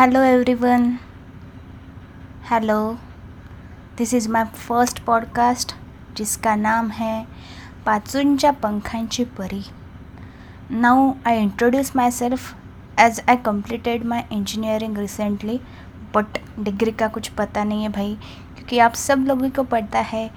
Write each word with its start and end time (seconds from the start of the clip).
Hello 0.00 0.22
everyone 0.22 0.96
hello 2.50 2.92
this 3.98 4.14
is 4.14 4.28
my 4.28 4.44
first 4.44 5.04
podcast 5.04 5.72
जिसका 6.16 6.54
नाम 6.54 6.88
है 6.90 7.24
पाचूंच्या 7.86 8.50
पंखांची 8.50 9.24
परी. 9.24 9.62
Now 10.70 11.12
I 11.26 11.38
introduce 11.38 11.92
myself 12.10 12.54
as 12.98 13.20
I 13.28 13.36
completed 13.36 14.04
my 14.04 14.22
engineering 14.30 14.98
recently 14.98 15.58
but 16.14 16.38
degree 16.58 16.90
का 16.90 17.08
कुछ 17.08 17.28
पता 17.28 17.64
नहीं 17.64 17.82
है 17.82 17.88
भाई, 17.88 18.14
क्योंकि 18.56 18.78
आप 18.78 18.94
सब 18.94 19.18
लोगों 19.18 19.50
को 19.50 19.62
पता 19.62 19.98
है, 19.98 20.30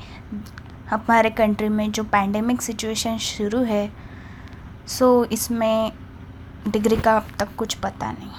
हमारे 0.89 1.30
कंट्री 1.30 1.70
में 1.70 1.91
जो 1.91 2.04
पैंडमिक 2.04 2.61
सिचुएशन 2.61 3.18
शुरू 3.18 3.64
है 3.64 3.88
सो 4.88 5.23
so 5.23 5.32
इसमें 5.32 5.91
डिग्री 6.68 6.95
का 6.95 7.18
अब 7.18 7.27
तक 7.39 7.55
कुछ 7.55 7.73
पता 7.73 8.11
नहीं। 8.11 8.32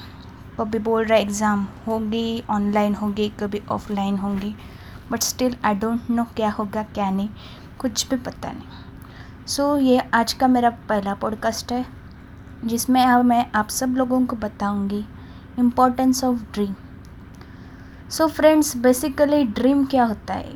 कभी 0.60 0.78
बोल 0.78 1.04
रहा 1.04 1.18
एग्ज़ाम 1.18 1.66
होगी 1.86 2.44
ऑनलाइन 2.50 2.94
होगी 2.94 3.28
कभी 3.28 3.62
ऑफलाइन 3.70 4.16
होगी 4.16 4.54
but 5.10 5.22
still 5.22 5.56
I 5.64 5.74
don't 5.74 6.10
know 6.10 6.24
क्या 6.24 6.50
होगा 6.50 6.82
क्या 6.82 7.10
नहीं 7.10 7.28
कुछ 7.78 8.08
भी 8.08 8.16
पता 8.16 8.52
नहीं। 8.52 9.46
सो 9.46 9.76
so, 9.76 9.82
ये 9.82 9.98
आज 9.98 10.32
का 10.32 10.48
मेरा 10.48 10.70
पहला 10.70 11.14
पॉडकास्ट 11.14 11.72
है 11.72 11.86
जिसमें 12.64 13.06
अब 13.06 13.24
मैं 13.24 13.52
आप 13.54 13.68
सब 13.68 13.88
लोगों 13.88 14.26
को 14.26 14.36
बताऊँगी 14.36 15.04
importance 15.58 16.24
of 16.24 16.52
dream 16.52 16.74
so 18.10 18.26
friends 18.26 18.76
basically 18.76 19.44
dream 19.44 19.84
क्या 19.84 20.04
होता 20.04 20.34
है? 20.34 20.54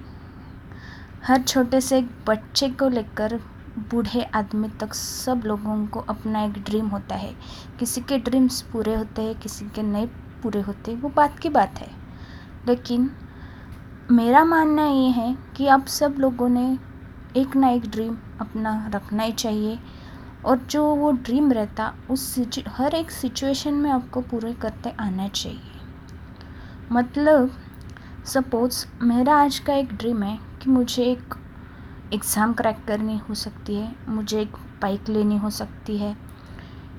हर 1.27 1.43
छोटे 1.43 1.81
से 1.81 2.07
बच्चे 2.27 2.69
को 2.69 2.89
लेकर 2.89 3.41
बूढ़े 3.79 4.23
आदमी 4.23 4.69
तक 4.69 4.95
सब 4.95 5.43
लोगों 5.47 5.87
को 5.87 6.01
अपना 6.01 6.43
एक 6.43 6.53
ड्रीम 6.53 6.87
होता 6.87 7.15
है। 7.15 7.37
किसी 7.79 8.01
के 8.01 8.19
ड्रीम्स 8.19 8.63
पूरे 8.63 8.95
होते 8.95 9.23
हैं, 9.23 9.35
किसी 9.35 9.65
के 9.65 9.83
नहीं 9.83 10.07
पूरे 10.43 10.61
होते, 10.61 10.95
वो 10.95 11.13
बात 11.17 11.39
की 11.39 11.49
बात 11.49 11.79
है। 11.79 11.91
लेकिन 12.69 13.11
मेरा 14.11 14.45
मानना 14.45 14.87
ये 14.87 15.09
है 15.09 15.39
कि 15.57 15.67
आप 15.67 15.87
सब 15.87 16.15
लोगों 16.19 16.49
ने 16.49 16.79
एक 17.37 17.57
ना 17.57 17.69
एक 17.69 17.91
ड्रीम 17.91 18.17
अपना 18.41 18.91
रखना 18.95 19.23
ही 19.23 19.33
चाहिए 19.33 19.79
और 20.45 20.59
जो 20.59 20.95
वो 20.95 21.13
ड्रीम 21.13 21.53
रहता, 21.53 21.95
उस 22.11 22.39
हर 22.69 22.95
एक 22.95 23.11
सिचुएशन 23.11 23.75
में 23.75 23.91
आपको 23.91 24.21
पूरे 24.21 24.53
करते 24.53 24.91
आना 24.91 25.29
चाहिए। 25.29 25.61
मतलब 26.93 27.51
सपोज़ 28.25 28.87
मेरा 29.03 29.37
आज 29.37 29.59
का 29.59 29.75
एक 29.75 29.93
ड्रीम 29.95 30.23
है 30.23 30.39
कि 30.63 30.71
मुझे 30.71 31.03
एक 31.03 31.35
एग्ज़ाम 32.15 32.53
क्रैक 32.53 32.77
करनी 32.87 33.17
हो 33.19 33.35
सकती 33.35 33.75
है, 33.75 33.95
मुझे 34.09 34.41
एक 34.41 34.57
बाइक 34.83 35.09
लेनी 35.09 35.37
हो 35.37 35.51
सकती 35.51 35.97
है, 35.99 36.17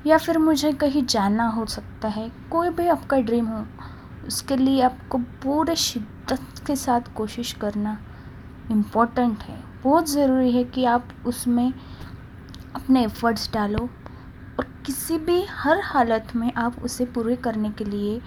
या 0.08 0.18
फिर 0.18 0.38
मुझे 0.38 0.72
कहीं 0.74 1.06
जाना 1.06 1.48
हो 1.50 1.66
सकता 1.68 2.08
है, 2.08 2.30
कोई 2.52 2.70
भी 2.70 2.88
आपका 2.88 3.18
ड्रीम 3.20 3.48
हो, 3.48 3.66
उसके 4.28 4.58
लिए 4.58 4.82
आपको 4.82 5.18
पूरे 5.44 5.76
शिद्दत 5.78 6.64
के 6.68 6.76
साथ 6.76 7.14
कोशिश 7.16 7.54
करना 7.54 7.98
इम्पोर्टेंट 8.72 9.44
है। 9.44 9.58
बहुत 9.84 10.10
ज़रूरी 10.10 10.52
है 10.52 10.64
कि 10.66 10.86
आप 10.86 11.08
उसमें 11.26 11.72
अपने 12.76 13.04
एफ़र्ट्स 13.04 13.52
डालो 13.54 13.90
और 14.60 14.66
किसी 14.86 15.18
भी 15.18 15.42
हर 15.52 15.82
हालत 15.84 16.36
में 16.36 16.52
आप 16.54 16.84
उसे 16.84 17.06
पूरे 17.08 17.36
करने 17.38 17.70
के 17.72 17.86
लिए 17.86 18.20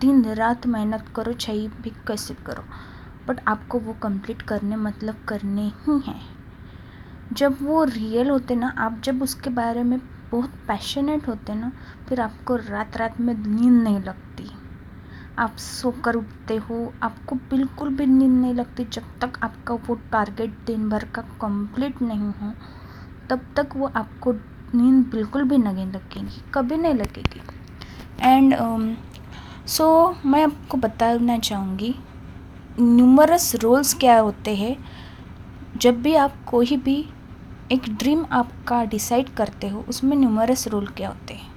दिन 0.00 0.24
रात 0.34 0.66
मेहनत 0.66 1.04
करो 1.16 1.32
चाहे 1.34 1.66
भी 1.82 1.90
कैसे 2.06 2.34
करो। 2.46 2.64
बट 3.28 3.40
आपको 3.48 3.78
वो 3.78 3.92
कंप्लीट 3.92 4.42
करने 4.42 4.76
मतलब 4.76 5.24
करने 5.28 5.62
ही 5.62 5.98
हैं। 6.06 6.20
जब 7.32 7.56
वो 7.62 7.84
रियल 7.84 8.30
होते 8.30 8.54
ना 8.54 8.74
आप 8.78 9.00
जब 9.04 9.22
उसके 9.22 9.50
बारे 9.50 9.82
में 9.82 9.98
बहुत 10.30 10.50
पैशनेट 10.68 11.28
होते 11.28 11.54
ना 11.54 11.72
फिर 12.08 12.20
आपको 12.20 12.56
रात 12.56 12.96
रात 12.96 13.20
में 13.20 13.34
नींद 13.34 13.82
नहीं 13.82 14.00
लगती। 14.00 14.50
आप 15.38 15.56
सोकर 15.56 16.14
उठते 16.14 16.56
हो 16.56 16.92
आपको 17.02 17.36
बिल्कुल 17.50 17.88
भी 17.88 18.06
नींद 18.06 18.40
नहीं 18.40 18.54
लगती। 18.54 18.84
जब 18.84 19.02
तक 19.20 19.38
आपका 19.42 19.74
वो 19.74 19.94
टारगेट 20.12 20.58
दिन 20.66 20.88
भर 20.88 21.04
का 21.04 21.22
कंप्लीट 21.22 22.02
नहीं 22.02 22.32
हो 22.40 22.52
तब 23.30 23.46
तक 23.56 23.76
वो 23.76 23.90
आपको 23.96 24.32
नींद 24.74 25.06
बिल्कुल 25.06 25.42
भी 25.42 25.58
नहीं 25.58 25.86
लगेगी 25.86 26.42
कभी 26.54 26.76
नहीं 26.76 26.94
लगेगी। 26.94 27.40
एंड 28.20 28.54
सो 29.66 29.84
um, 29.84 30.16
so, 30.16 30.26
मैं 30.26 30.42
आपको 30.44 30.76
बताना 30.76 31.38
चाहूँगी 31.38 31.94
न्यूमरस 32.80 33.54
रोल्स 33.54 33.94
क्या 33.94 34.18
होते 34.18 34.54
हैं? 34.56 34.76
जब 35.80 36.00
भी 36.02 36.14
आप 36.14 36.34
कोई 36.46 36.76
भी 36.76 37.04
एक 37.72 37.88
ड्रीम 37.98 38.24
आपका 38.32 38.82
डिसाइड 38.84 39.28
करते 39.28 39.68
हो, 39.68 39.84
उसमें 39.88 40.16
न्यूमरस 40.16 40.66
रोल 40.68 40.86
क्या 40.86 41.08
होते 41.08 41.34
हैं? 41.34 41.48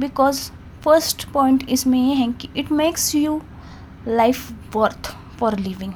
बिकॉज़ 0.00 0.50
फ़र्स्ट 0.84 1.28
पॉइंट 1.32 1.68
इसमें 1.70 1.98
ये 1.98 2.14
है 2.14 2.32
कि 2.32 2.48
it 2.56 2.72
makes 2.72 3.14
you 3.14 3.40
life 4.08 4.76
worth 4.76 5.12
for 5.38 5.58
living 5.58 5.92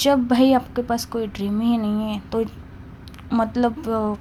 जब 0.00 0.26
भाई 0.28 0.52
आपके 0.52 0.82
पास 0.82 1.04
कोई 1.04 1.26
ड्रीम 1.26 1.60
ही 1.60 1.76
नहीं 1.78 2.12
है 2.12 2.20
तो 2.32 2.44
मतलब 3.32 4.18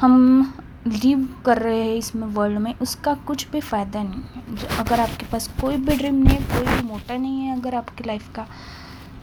हम 0.00 0.52
लिव 0.86 1.28
कर 1.46 1.58
रहे 1.58 1.82
हैं 1.82 1.94
इसमें 1.96 2.26
वर्ल्ड 2.28 2.58
में, 2.58 2.74
उसका 2.74 3.14
कुछ 3.26 3.46
भी 3.50 3.60
फ़ायदा 3.60 4.02
नहीं 4.02 4.22
है। 4.56 4.78
अगर 4.78 5.00
आपके 5.00 5.26
पास 5.32 5.48
कोई 5.60 5.76
भी 5.76 5.96
ड्रीम 5.96 6.14
नहीं 6.14 6.36
है, 6.36 6.44
कोई 6.48 6.66
भी 6.66 6.88
मोटा 6.88 7.16
नहीं 7.16 7.40
है 7.40 7.58
अगर 7.58 7.74
आपकी 7.74 8.04
लाइफ 8.06 8.32
का 8.34 8.46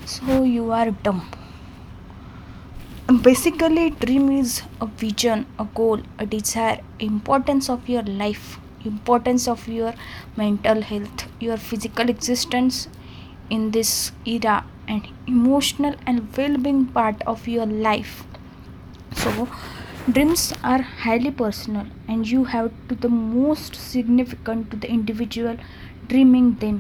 so 0.08 0.44
you 0.44 0.70
are 0.72 0.90
dumb 1.06 1.22
basically 3.14 3.90
dream 3.90 4.32
is 4.32 4.62
a 4.82 4.86
vision 5.02 5.46
a 5.60 5.64
goal 5.76 6.04
a 6.20 6.24
desire 6.26 6.82
importance 7.02 7.70
of 7.70 7.92
your 7.92 8.08
life 8.08 8.88
importance 8.88 9.48
of 9.50 9.70
your 9.72 9.94
mental 10.40 10.84
health 10.84 11.28
your 11.44 11.58
physical 11.60 12.10
existence 12.10 12.88
in 13.52 13.70
this 13.72 13.92
era 14.28 14.64
and 14.90 15.02
emotional 15.30 15.96
and 16.08 16.22
well 16.38 16.58
being 16.58 16.86
part 16.96 17.24
of 17.28 17.50
your 17.50 17.68
life 17.68 18.24
so 19.18 19.48
Dreams 20.10 20.54
are 20.64 20.82
highly 20.82 21.32
personal, 21.32 21.88
and 22.08 22.26
you 22.26 22.46
have 22.46 22.72
to 22.88 22.96
the 22.96 23.10
most 23.10 23.76
significant 23.76 24.72
to 24.72 24.78
the 24.78 24.90
individual 24.90 25.58
dreaming 26.08 26.46
them. 26.62 26.78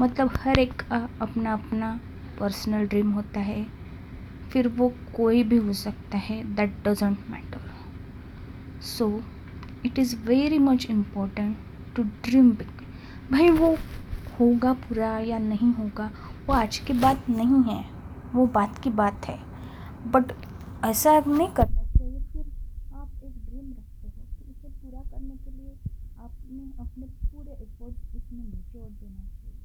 मतलब 0.00 0.30
हर 0.42 0.58
एक 0.58 0.72
का 0.80 0.96
अपना 1.22 1.52
अपना 1.52 1.90
personal 2.40 2.86
dream 2.86 3.12
होता 3.12 3.40
है। 3.40 3.64
फिर 4.52 4.68
वो 4.68 4.88
कोई 5.16 5.42
भी 5.42 5.56
हो 5.56 5.72
सकता 5.72 6.18
है 6.18 6.42
that 6.54 6.74
doesn't 6.88 7.18
matter 7.30 7.70
so 8.86 9.08
it 9.86 9.98
is 9.98 10.16
very 10.26 10.58
much 10.58 10.86
important 10.90 11.56
to 11.96 12.02
dream 12.02 12.50
big 12.52 12.82
भाई 13.32 13.50
वो 13.50 13.74
होगा 14.40 14.72
पूरा 14.82 15.18
या 15.18 15.38
नहीं 15.38 15.72
होगा 15.74 16.10
वो 16.46 16.54
आज 16.54 16.78
की 16.78 16.92
बात 16.92 17.30
नहीं 17.30 17.62
है 17.70 17.84
वो 18.34 18.46
बात 18.54 18.82
की 18.82 18.90
बात 19.02 19.28
है। 19.28 19.38
बट 20.06 20.32
ऐसा 20.84 21.18
नहीं 21.26 21.48
करना 25.22 26.82
अपने 26.82 27.06
पूरे 27.06 27.52
एफर्ट्स 27.52 28.14
उसमें 28.16 28.44
निचोड़ 28.44 28.88
देना 28.90 29.24
चाहिए। 29.40 29.62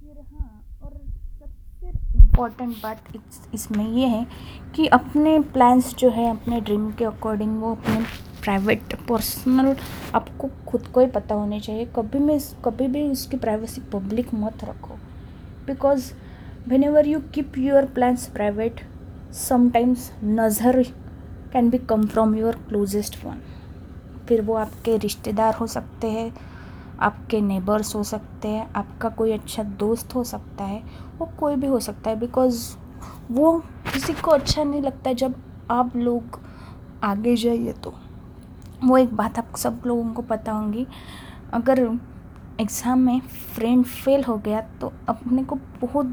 फिर 0.00 0.16
हाँ 0.32 0.62
और 0.82 0.92
सबसे 1.40 1.88
इम्पोर्टेंट 2.18 2.76
बात 2.82 3.04
इस, 3.16 3.40
इसमें 3.54 3.86
ये 3.86 4.06
है 4.06 4.26
कि 4.74 4.86
अपने 4.88 5.38
प्लान्स 5.52 5.94
जो 5.94 6.10
है, 6.10 6.28
अपने 6.30 6.60
ड्रीम 6.60 6.90
के 6.92 7.04
अकॉर्डिंग 7.04 7.60
वो 7.62 7.74
अपने 7.74 8.04
प्राइवेट 8.42 8.94
पर्सनल 9.08 9.76
आपको 10.14 10.48
खुद 10.68 10.86
को 10.86 11.00
ही 11.00 11.06
पता 11.06 11.34
होने 11.34 11.60
चाहिए। 11.60 11.84
कभी 11.96 12.18
में 12.18 12.38
कभी 12.64 12.88
भी 12.88 13.02
उसकी 13.10 13.36
प्राइवेसी 13.36 13.80
पब्लिक 13.92 14.34
मत 14.34 14.64
रखो। 14.64 14.94
Because 15.66 16.12
whenever 16.84 17.06
you 17.06 17.20
keep 17.34 17.58
your 17.58 17.84
plans 17.94 18.28
private 18.30 18.80
sometimes 19.38 20.10
नज़र 20.24 20.82
can 21.52 21.70
be 21.70 21.78
come 21.78 22.06
from 22.06 22.34
your 22.34 22.56
closest 22.68 23.24
one 23.24 23.40
फिर 24.28 24.40
वो 24.42 24.54
आपके 24.54 24.96
रिश्तेदार 24.98 25.54
हो 25.54 25.66
सकते 25.66 26.10
हैं, 26.10 26.32
आपके 27.00 27.40
नेबर्स 27.40 27.94
हो 27.94 28.02
सकते 28.04 28.48
हैं, 28.48 28.70
आपका 28.72 29.08
कोई 29.10 29.32
अच्छा 29.32 29.62
दोस्त 29.62 30.14
हो 30.14 30.24
सकता 30.24 30.64
है, 30.64 30.82
वो 31.18 31.30
कोई 31.38 31.56
भी 31.56 31.66
हो 31.66 31.80
सकता 31.80 32.10
है 32.10 32.18
बिकॉज़ 32.20 32.64
वो 33.30 33.52
किसी 33.92 34.12
को 34.14 34.30
अच्छा 34.30 34.64
नहीं 34.64 34.82
लगता 34.82 35.12
जब 35.14 35.34
आप 35.70 35.96
लोग 35.96 36.40
आगे 37.04 37.36
जाइए 37.36 37.72
तो। 37.74 37.94
वो 38.84 38.96
एक 38.98 39.14
बात 39.16 39.38
आप 39.38 39.56
सब 39.56 39.82
लोगों 39.86 40.12
को 40.12 40.22
पता 40.22 40.52
होंगी, 40.52 40.86
अगर 41.52 41.80
एग्ज़ाम 42.60 42.98
में 42.98 43.20
फ्रेंड 43.54 43.84
फेल 43.84 44.24
हो 44.24 44.36
गया 44.38 44.60
तो 44.80 44.92
अपने 45.08 45.44
को 45.44 45.56
बहुत 45.80 46.06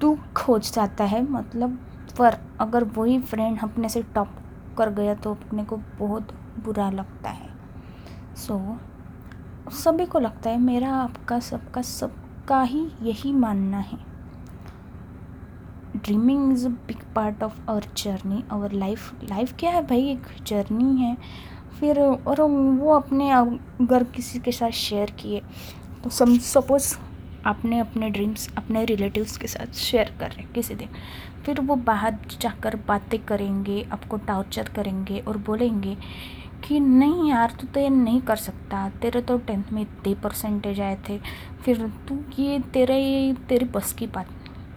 दुख 0.00 0.38
हो 0.38 0.58
जाता 0.60 1.04
है 1.04 1.22
मतलब 1.30 1.78
पर 2.18 2.36
अगर 2.60 2.84
वही 2.96 3.18
फ्रेंड 3.20 3.58
अपने 3.62 3.88
से 3.88 4.02
टॉप 4.14 4.28
कर 4.78 4.90
गया 4.90 5.14
तो 5.14 5.34
अपने 5.34 5.64
को 5.64 5.76
बहुत 5.98 6.32
बुरा 6.64 6.90
लगता 6.90 7.30
है। 7.30 7.48
सो 8.36 8.54
so, 8.54 9.72
सभी 9.74 10.06
को 10.06 10.18
लगता 10.18 10.50
है 10.50 10.60
मेरा 10.60 10.90
आपका 10.94 11.38
सबका 11.40 11.82
सबका 11.82 12.62
ही 12.62 12.86
यही 13.02 13.32
मानना 13.32 13.78
है। 13.78 13.98
Dreaming 15.96 16.52
is 16.52 16.66
a 16.66 16.70
big 16.86 17.02
part 17.14 17.42
of 17.42 17.60
our 17.70 17.84
journey 17.96 18.44
our 18.52 18.72
life 18.72 19.24
life 19.24 19.54
क्या 19.58 19.70
है 19.70 19.86
भाई? 19.86 20.10
एक 20.10 20.26
जर्नी 20.46 20.96
है। 20.96 21.16
फिर 21.80 22.00
और 22.00 22.40
वो 22.40 22.94
अपने 22.94 23.30
अगर 23.30 24.04
किसी 24.04 24.38
के 24.38 24.52
साथ 24.52 24.70
शेयर 24.70 25.10
किए। 25.10 25.42
तो 26.04 26.10
सम 26.10 26.36
सपोज़ 26.38 26.96
आपने 27.46 27.78
अपने 27.80 28.10
ड्रीम्स 28.10 28.48
अपने 28.56 28.84
रिलेटिव्स 28.84 29.36
के 29.36 29.46
साथ 29.46 29.74
शेयर 29.74 30.12
कर 30.20 30.30
रहे 30.30 30.44
किसी 30.54 30.74
दिन। 30.74 30.88
फिर 31.46 31.60
वो 31.60 31.76
बाहर 31.76 32.18
जाकर 32.40 32.76
बातें 32.88 33.18
करेंगे, 33.20 33.82
आपको 33.92 34.16
टॉर्चर 34.16 34.68
करेंगे 34.68 35.18
और 35.18 35.36
बोलेंगे 35.36 35.96
कि, 36.64 36.80
नहीं 36.80 37.30
यार, 37.30 37.56
तू 37.60 37.66
तो 37.66 37.80
ये 37.80 37.88
नहीं 37.88 38.20
कर 38.20 38.36
सकता। 38.36 38.88
तेरे 39.02 39.20
तो 39.20 39.38
टेंथ 39.38 39.72
में 39.72 39.82
इतने 39.82 40.14
परसेंटेज 40.14 40.80
आए 40.80 40.98
थे। 41.08 41.18
फिर 41.64 41.86
तू 42.08 42.18
ये, 42.38 42.58
तेरे 42.72 42.98
ये, 42.98 43.32
तेरी 43.48 43.64
बस 43.64 43.92
की 43.92 44.06
बात 44.06 44.28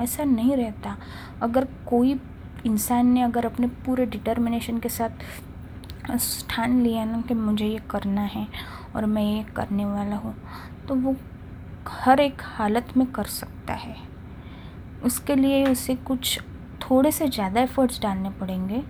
ऐसा 0.01 0.23
नहीं 0.23 0.55
रहता। 0.57 0.97
अगर 1.41 1.67
कोई 1.87 2.19
इंसान 2.65 3.07
ने 3.07 3.21
अगर 3.21 3.45
अपने 3.45 3.67
पूरे 3.85 4.05
डिटर्मिनेशन 4.05 4.79
के 4.79 4.89
साथ 4.89 5.09
ठान 6.49 6.81
लिया 6.81 7.03
ना 7.05 7.21
कि 7.21 7.33
मुझे 7.33 7.65
ये 7.65 7.79
करना 7.89 8.21
है 8.21 8.47
और 8.95 9.05
मैं 9.05 9.23
ये 9.23 9.43
करने 9.55 9.85
वाला 9.85 10.15
हूँ 10.15 10.35
तो 10.87 10.95
वो 10.95 11.15
हर 11.87 12.19
एक 12.19 12.41
हालत 12.47 12.93
में 12.97 13.05
कर 13.07 13.23
सकता 13.25 13.73
है। 13.73 13.95
उसके 15.05 15.35
लिए 15.35 15.65
उसे 15.65 15.95
कुछ 16.07 16.39
थोड़े 16.81 17.11
से 17.11 17.27
ज़्यादा 17.27 17.61
एफर्ट्स 17.61 18.01
डालने 18.01 18.29
पड़ेंगे। 18.31 18.83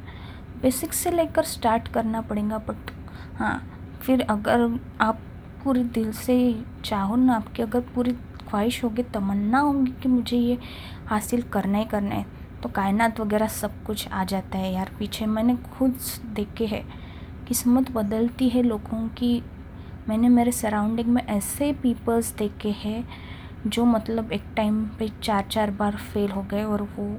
बेसिक 0.62 0.94
से 0.94 1.12
लेकर 1.12 1.44
स्टार्ट 1.46 1.88
करना 1.88 2.22
पड़ेगा 2.22 2.58
बट 2.60 2.92
हाँ 3.38 3.62
फिर 4.02 4.22
अगर 4.22 4.80
आप 5.02 5.20
पूरे 5.64 5.84
दिल 5.84 6.12
से 6.14 6.64
चाहो 6.86 7.16
ना, 7.16 7.36
आपकी 7.36 7.62
अगर 7.64 7.80
पूरी 7.96 8.12
ख्वाहिश 8.50 8.84
होगी, 8.84 9.04
तमन्ना 9.04 9.60
होगी 9.60 9.92
कि 10.02 10.10
मुझे 10.10 10.38
ये 10.38 10.58
हासिल 11.08 11.42
करना 11.54 11.78
ही 11.78 11.86
करना 11.86 12.16
है 12.16 12.26
तो 12.64 12.70
कायनात 12.70 13.20
वगैरह 13.20 13.48
सब 13.48 13.84
कुछ 13.84 14.08
आ 14.08 14.24
जाता 14.24 14.58
है 14.58 14.74
यार 14.74 14.92
पीछे। 15.00 15.26
मैंने 15.26 15.56
खुद 15.74 15.98
देखे 16.36 16.66
है 16.66 16.84
किस्मत 17.48 17.92
बदलती 17.92 18.50
है 18.50 18.62
लोगों 18.64 19.08
की 19.10 19.42
मैंने 20.10 20.30
मेरे 20.30 20.52
सराउंडिंग 20.52 21.07
में 21.07 21.22
ऐसे 21.25 21.74
पीपल्स 21.74 22.36
देखे 22.36 22.69
हैं, 22.69 23.07
जो 23.68 23.86
मतलब 23.86 24.31
एक 24.31 24.44
टाइम 24.57 24.86
पे 25.00 25.07
चार 25.24 25.46
चार 25.52 25.72
बार 25.72 25.96
फेल 25.96 26.31
हो 26.31 26.42
गए 26.42 26.63
और 26.63 26.81
वो 26.81 27.18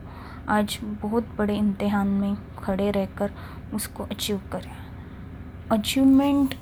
आज 0.48 0.78
बहुत 1.02 1.28
बड़े 1.38 1.56
इम्तहान 1.56 2.08
में 2.08 2.36
खड़े 2.58 2.90
रहकर 2.90 3.30
उसको 3.74 4.04
अचीव 4.04 4.40
करें। 4.52 4.72
अचीवमेंट 5.70 6.54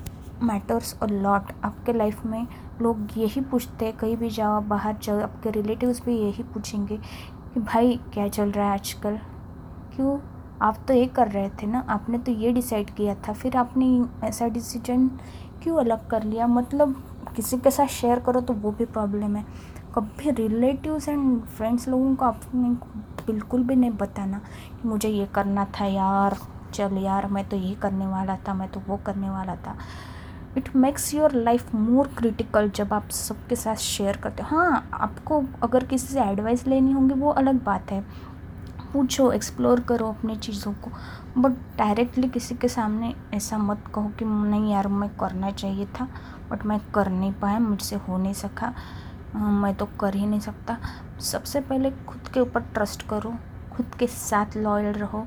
मैटर्स 0.42 0.98
और 1.02 1.10
लॉट 1.10 1.52
आपके 1.64 1.92
लाइफ 1.92 2.26
में 2.26 2.46
लोग 2.82 3.08
यही 3.16 3.40
पूछते 3.40 3.84
हैं, 3.84 3.96
कहीं 3.96 4.16
भी 4.16 4.30
जाओ, 4.30 4.60
बाहर 4.60 4.96
जाओ, 5.02 5.20
आपके 5.20 5.50
रिलेटिव्स 5.50 6.04
भी 6.04 6.16
यही 6.18 6.42
पूछेंगे 6.42 6.96
कि 7.54 7.60
भाई 7.60 8.00
क्या 8.14 8.28
चल 8.28 8.50
रहा 8.50 8.66
है 8.66 8.72
आजकल? 8.72 9.18
क्यों? 9.96 10.18
आप 10.62 10.84
तो 10.88 10.94
ये 10.94 11.06
कर 11.06 11.28
रहे 11.28 11.48
थे 11.48 11.66
ना? 11.66 11.86
आपने 11.88 12.18
तो 12.18 12.32
ये 12.32 12.52
डिसाइड 12.52 12.90
किया 12.90 13.14
था। 13.14 13.32
फिर 13.32 13.56
आपने 13.56 14.04
ऐसा 14.26 14.48
डिसीज़न 14.48 15.10
क्यों 15.64 15.78
अलग 15.78 16.08
कर 16.08 16.24
लिया? 16.24 16.46
मतलब 16.46 16.94
किसी 17.36 17.58
के 17.58 17.70
साथ 17.70 17.86
शेयर 17.90 18.20
करो 18.20 18.40
तो 18.40 18.54
वो 18.54 18.70
भी 18.70 18.84
प्रॉब्लम 18.86 19.36
है। 19.36 19.44
कभी 19.94 20.30
रिलेटिव्स 20.32 21.08
एंड 21.08 21.42
फ्रेंड्स 21.46 21.88
लोगों 21.88 22.14
को 22.14 22.24
आपने 22.24 22.68
बिल्कुल 23.26 23.62
भी 23.62 23.76
नहीं 23.76 23.90
बताना 23.90 24.38
कि 24.72 24.88
मुझे 24.88 25.08
ये 25.08 25.26
करना 25.26 25.64
था 25.80 25.86
यार, 25.86 26.36
चल 26.74 26.98
यार, 26.98 27.26
मैं 27.26 27.48
तो 27.48 27.56
ये 27.56 27.74
करने 27.74 28.06
वाला 28.06 28.36
था, 28.48 28.54
मैं 28.54 28.68
तो 28.68 28.80
वो 28.88 28.96
करने 29.06 29.30
वाला 29.30 29.54
था। 29.56 29.76
It 30.56 30.74
makes 30.76 31.12
your 31.14 31.32
life 31.34 31.74
more 31.74 32.08
critical 32.18 32.70
जब 32.70 32.92
आप 32.92 33.08
सबके 33.10 33.56
साथ 33.56 33.76
शेयर 33.76 34.16
करते 34.16 34.42
हो। 34.42 34.56
हाँ 34.56 34.88
आपको 34.94 35.42
अगर 35.62 35.84
किसी 35.84 36.12
से 36.14 36.20
एडवाइस 36.22 36.66
लेनी 36.66 36.92
होगी 36.92 37.14
वो 37.14 37.30
अलग 37.32 37.62
बात 37.64 37.92
है। 37.92 38.04
पूछो 38.94 39.30
एक्सप्लोर 39.32 39.80
करो 39.80 40.08
अपनी 40.08 40.36
चीज़ों 40.36 40.72
को। 40.74 40.90
बट 41.40 41.52
डायरेक्टली 41.78 42.28
किसी 42.28 42.54
के 42.54 42.68
सामने 42.68 43.14
ऐसा 43.34 43.58
मत 43.58 43.84
कहो 43.94 44.08
कि 44.18 44.24
नहीं 44.24 44.72
यार, 44.72 44.88
मैं 44.88 45.08
करना 45.16 45.50
चाहिए 45.50 45.86
था 46.00 46.08
बट 46.50 46.64
मैं 46.66 46.78
कर 46.94 47.08
नहीं 47.08 47.32
पाया, 47.32 47.58
मुझसे 47.58 47.96
हो 47.96 48.18
नहीं 48.18 48.34
सका। 48.34 48.74
मैं 49.36 49.74
तो 49.74 49.86
कर 50.00 50.14
ही 50.14 50.26
नहीं 50.26 50.40
सकता। 50.40 50.76
सबसे 51.20 51.60
पहले 51.60 51.90
खुद 52.06 52.28
के 52.34 52.40
ऊपर 52.40 52.60
ट्रस्ट 52.74 53.02
करो, 53.08 53.34
खुद 53.72 53.94
के 53.98 54.06
साथ 54.06 54.56
लॉयल 54.56 54.92
रहो। 54.94 55.26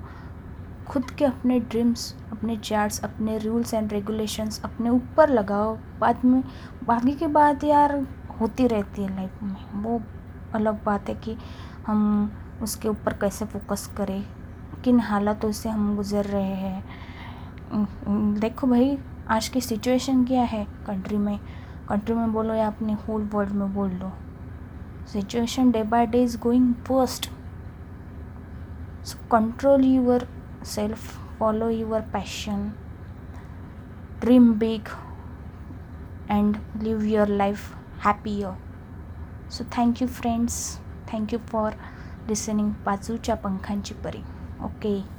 खुद 0.87 1.09
के 1.11 1.25
अपने 1.25 1.59
ड्रीम्स 1.59 2.13
अपने 2.31 2.55
चार्ट्स 2.57 3.03
अपने 3.03 3.37
रूल्स 3.37 3.73
एंड 3.73 3.93
रेगुलेशंस 3.93 4.61
अपने 4.63 4.89
ऊपर 4.89 5.29
लगाओ। 5.29 5.77
बाद 5.99 6.25
में, 6.25 6.43
बाकी 6.87 7.13
की 7.13 7.27
बात 7.27 7.63
यार 7.63 7.95
होती 8.39 8.67
रहती 8.67 9.03
है 9.03 9.15
लाइफ 9.15 9.43
में। 9.43 9.83
वो 9.83 10.01
अलग 10.55 10.83
बात 10.83 11.09
है 11.09 11.15
कि 11.15 11.37
हम 11.87 12.31
उसके 12.61 12.89
ऊपर 12.89 13.13
कैसे 13.21 13.45
फोकस 13.45 13.85
करें? 13.97 14.23
किन 14.83 14.99
हालातों 14.99 15.51
से 15.51 15.69
हम 15.69 15.95
गुज़र 15.95 16.25
रहे 16.25 16.55
हैं? 16.55 16.83
देखो 18.39 18.67
भाई 18.67 18.97
आज 19.29 19.47
की 19.49 19.61
सिचुएशन 19.61 20.23
क्या 20.25 20.43
है? 20.43 20.65
कंट्री 20.87 21.17
में 21.17 21.39
कंट्री 21.89 22.15
में 22.15 22.33
बोलो 22.33 22.53
या 22.53 22.67
अपने 22.67 22.93
होल 23.07 23.29
वर्ल्ड 23.33 23.53
में 23.53 23.73
बोल 23.73 23.91
लो। 23.91 24.11
Situation 25.13 25.71
day 25.71 25.83
by 25.83 26.07
day 26.07 26.23
is 26.23 26.37
going 26.39 26.73
fast 26.87 27.29
so 29.05 29.27
control 29.31 29.85
your 29.85 30.27
self, 30.63 31.03
follow 31.39 31.67
your 31.69 32.01
passion, 32.13 32.63
dream 34.19 34.53
big, 34.55 34.89
and 36.29 36.57
live 36.81 37.05
your 37.05 37.27
life 37.27 37.75
happier. 37.99 38.55
So, 39.49 39.63
thank 39.63 40.01
you, 40.01 40.07
friends. 40.07 40.79
Thank 41.05 41.31
you 41.31 41.39
for 41.39 41.73
listening 42.27 42.69
पाचूच्या 42.85 43.35
पंखांची 43.35 43.93
परी. 43.93 44.21
Okay 44.63 45.16